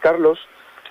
[0.00, 0.38] Carlos,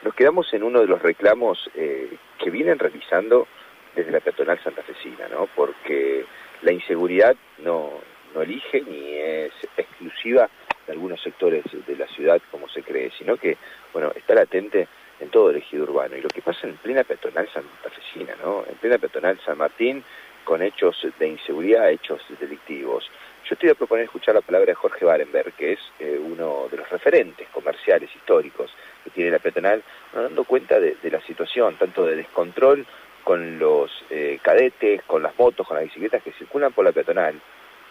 [0.03, 3.47] nos quedamos en uno de los reclamos eh, que vienen realizando
[3.95, 5.47] desde la peatonal santafesina, ¿no?
[5.55, 6.25] Porque
[6.61, 7.91] la inseguridad no,
[8.33, 10.49] no elige ni es exclusiva
[10.85, 13.57] de algunos sectores de la ciudad como se cree, sino que,
[13.91, 14.87] bueno, está latente
[15.19, 16.15] en todo el ejido urbano.
[16.15, 18.63] Y lo que pasa en plena peatonal santafesina, ¿no?
[18.69, 20.03] En plena peatonal San Martín,
[20.43, 23.09] con hechos de inseguridad, hechos delictivos.
[23.49, 26.67] Yo te voy a proponer escuchar la palabra de Jorge Barenberg, que es eh, uno
[26.71, 28.71] de los referentes comerciales históricos
[29.09, 29.83] tiene la peatonal,
[30.13, 32.85] dando cuenta de, la situación, tanto de descontrol
[33.23, 37.39] con los eh, cadetes, con las motos, con las bicicletas que circulan por la peatonal,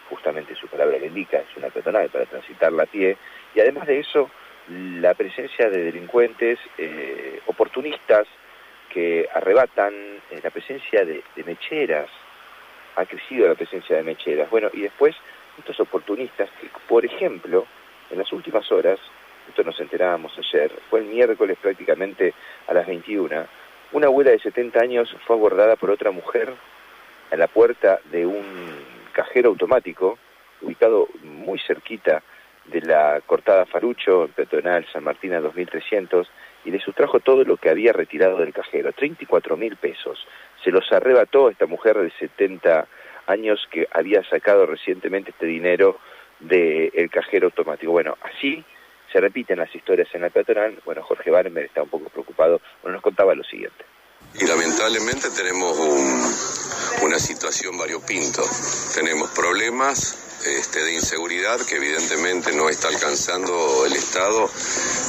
[0.09, 3.17] justamente su palabra le indica, es una peatonal para transitarla a pie,
[3.53, 4.29] y además de eso,
[4.67, 8.27] la presencia de delincuentes eh, oportunistas
[8.89, 12.09] que arrebatan eh, la presencia de, mecheras,
[12.95, 14.49] ha crecido la presencia de mecheras.
[14.49, 15.15] Bueno, y después
[15.57, 17.65] estos oportunistas que, por ejemplo,
[18.09, 18.99] en las últimas horas,
[19.49, 22.33] esto nos enterábamos ayer, fue el miércoles prácticamente
[22.67, 23.45] a las 21,
[23.91, 26.53] una abuela de 70 años fue abordada por otra mujer
[27.31, 28.43] a la puerta de un
[29.11, 30.17] cajero automático
[30.61, 32.21] ubicado muy cerquita
[32.65, 36.27] de la cortada Farucho, en Peatonal San Martín a 2.300,
[36.65, 40.27] y le sustrajo todo lo que había retirado del cajero, 34 mil pesos.
[40.63, 42.87] Se los arrebató esta mujer de 70
[43.25, 45.99] años que había sacado recientemente este dinero
[46.39, 47.91] del cajero automático.
[47.91, 48.63] Bueno, así
[49.11, 50.81] se repiten las historias en la peatonal.
[50.85, 52.61] Bueno, Jorge Barmer está un poco preocupado.
[52.83, 53.85] Nos contaba lo siguiente.
[54.39, 55.77] Y lamentablemente tenemos
[57.01, 58.43] una situación variopinto.
[58.93, 64.49] Tenemos problemas este, de inseguridad que evidentemente no está alcanzando el Estado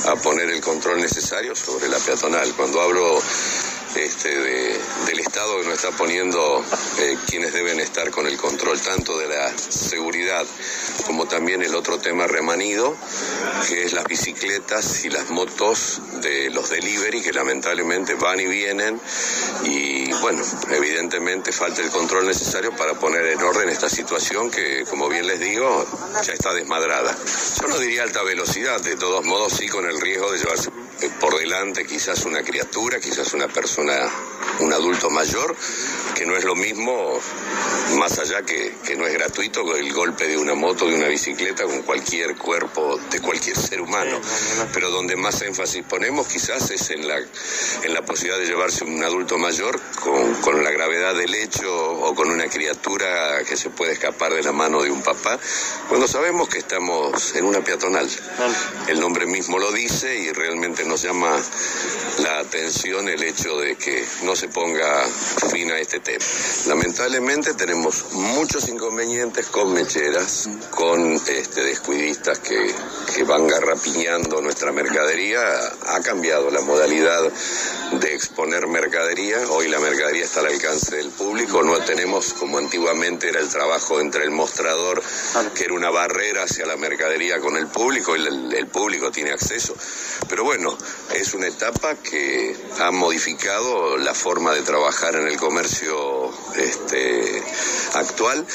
[0.09, 2.53] a poner el control necesario sobre la peatonal.
[2.57, 3.20] Cuando hablo
[3.96, 6.64] este, del Estado que no está poniendo
[6.98, 10.46] eh, quienes deben estar con el control tanto de la seguridad
[11.06, 12.96] como también el otro tema remanido,
[13.68, 19.00] que es las bicicletas y las motos de los delivery que lamentablemente van y vienen
[19.64, 25.08] y bueno, evidentemente falta el control necesario para poner en orden esta situación que como
[25.08, 25.86] bien les digo
[26.23, 27.17] ya está desmadrada.
[27.61, 30.70] Yo no diría alta velocidad, de todos modos sí con el riesgo de llevarse
[31.08, 33.94] por delante quizás una criatura, quizás una persona,
[34.61, 35.56] un adulto mayor,
[36.14, 37.18] que no es lo mismo,
[37.96, 41.64] más allá que, que no es gratuito el golpe de una moto, de una bicicleta
[41.64, 44.20] con cualquier cuerpo de cualquier ser humano.
[44.72, 49.02] Pero donde más énfasis ponemos quizás es en la, en la posibilidad de llevarse un
[49.02, 53.92] adulto mayor con, con la gravedad del hecho o con una criatura que se puede
[53.92, 55.38] escapar de la mano de un papá,
[55.88, 58.08] cuando sabemos que estamos en una peatonal.
[58.88, 61.30] El nombre mismo lo dice y realmente nos llama
[62.18, 65.06] la atención el hecho de que no se ponga
[65.52, 66.24] fin a este tema.
[66.66, 72.74] Lamentablemente tenemos muchos inconvenientes con mecheras, con este, descuidistas que,
[73.14, 75.40] que van garrapiñando nuestra mercadería.
[75.86, 77.22] Ha cambiado la modalidad
[77.92, 79.38] de exponer mercadería.
[79.50, 81.62] Hoy la mercadería está al alcance del público.
[81.62, 85.00] No tenemos como antiguamente era el trabajo entre el mostrador,
[85.55, 89.77] que era una barrera hacia la mercadería con el público, el, el público tiene acceso.
[90.28, 90.77] Pero bueno,
[91.14, 92.39] es una etapa que
[92.80, 97.42] ha modificado la forma de trabajar en el comercio este,
[97.95, 98.46] actual.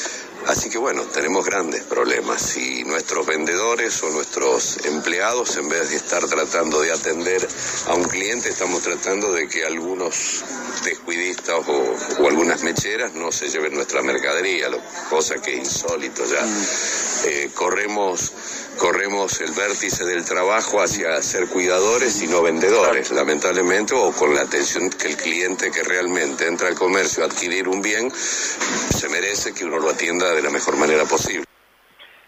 [0.46, 5.96] Así que bueno, tenemos grandes problemas y nuestros vendedores o nuestros empleados, en vez de
[5.96, 7.46] estar tratando de atender
[7.88, 10.44] a un cliente, estamos tratando de que algunos
[10.84, 14.68] descuidistas o, algunas mecheras no se lleven nuestra mercadería,
[15.10, 16.42] cosa que es insólito ya.
[16.42, 17.05] Mm.
[17.24, 24.12] Eh, corremos corremos el vértice del trabajo hacia ser cuidadores y no vendedores, lamentablemente, o
[24.12, 28.10] con la atención que el cliente que realmente entra al comercio a adquirir un bien,
[28.10, 31.44] se merece que uno lo atienda de la mejor manera posible.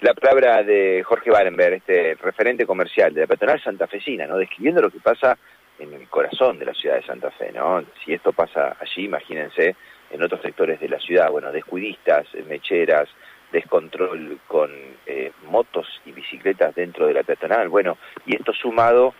[0.00, 4.38] La palabra de Jorge Barenberg, este referente comercial de la peatonal santafesina, ¿no?
[4.38, 5.36] describiendo lo que pasa
[5.78, 7.84] en el corazón de la ciudad de Santa Fe, ¿no?
[8.04, 9.76] Si esto pasa allí, imagínense
[10.10, 13.08] en otros sectores de la ciudad, bueno, descuidistas, mecheras,
[13.52, 14.70] descontrol con
[15.06, 17.68] eh, motos y bicicletas dentro de la peatonal.
[17.68, 19.14] Bueno, y esto sumado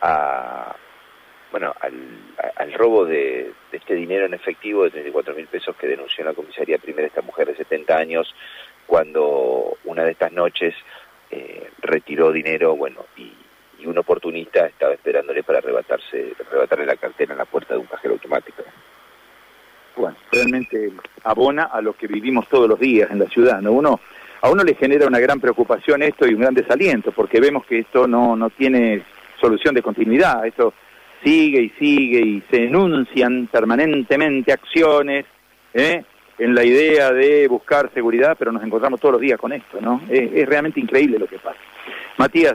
[0.00, 0.76] a
[1.50, 6.28] bueno al, robo de, este dinero en efectivo de 34 mil pesos que denunció en
[6.28, 8.34] la comisaría primera esta mujer de 70 años
[8.86, 10.74] cuando una de estas noches
[11.30, 13.32] eh, retiró dinero, bueno, y,
[13.78, 17.86] y, un oportunista estaba esperándole para arrebatarse, arrebatarle la cartera en la puerta de un
[17.86, 18.62] cajero automático
[20.32, 20.92] realmente
[21.24, 23.72] abona a lo que vivimos todos los días en la ciudad, ¿no?
[23.72, 24.00] Uno,
[24.40, 27.80] a uno le genera una gran preocupación esto y un gran desaliento, porque vemos que
[27.80, 29.02] esto no, no tiene
[29.40, 30.74] solución de continuidad, esto
[31.22, 35.26] sigue y sigue y se enuncian permanentemente acciones
[35.74, 36.04] ¿eh?
[36.38, 40.02] en la idea de buscar seguridad, pero nos encontramos todos los días con esto, ¿no?
[40.08, 41.58] Es, es realmente increíble lo que pasa.
[42.16, 42.54] Matías,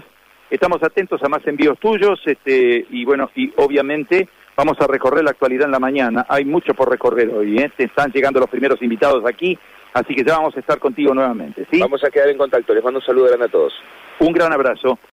[0.50, 5.32] estamos atentos a más envíos tuyos, este, y bueno, y obviamente vamos a recorrer la
[5.32, 6.26] actualidad en la mañana.
[6.30, 7.72] Hay mucho por recorrer hoy, ¿eh?
[7.76, 9.58] Te están llegando los primeros invitados aquí,
[9.94, 11.80] así que ya vamos a estar contigo nuevamente, ¿sí?
[11.80, 12.74] Vamos a quedar en contacto.
[12.74, 13.74] Les mando un saludo grande a todos.
[14.20, 15.00] Un gran abrazo.